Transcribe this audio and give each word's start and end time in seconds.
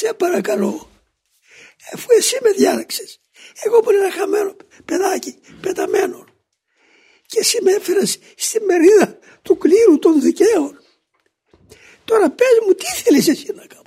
σε 0.00 0.14
παρακαλώ, 0.14 0.90
αφού 1.92 2.06
εσύ 2.16 2.38
με 2.42 2.50
διάλεξες, 2.50 3.20
εγώ 3.64 3.80
που 3.80 3.90
είναι 3.90 4.00
ένα 4.00 4.12
χαμένο 4.12 4.56
παιδάκι, 4.84 5.40
πεταμένο, 5.60 6.24
και 7.26 7.38
εσύ 7.38 7.62
με 7.62 7.72
έφερες 7.72 8.18
στη 8.36 8.60
μερίδα 8.60 9.18
του 9.42 9.58
κλήρου 9.58 9.98
των 9.98 10.20
δικαίων. 10.20 10.80
Τώρα 12.04 12.30
πες 12.30 12.58
μου 12.66 12.74
τι 12.74 12.86
θέλεις 12.86 13.28
εσύ 13.28 13.52
να 13.54 13.66
κάνω; 13.66 13.79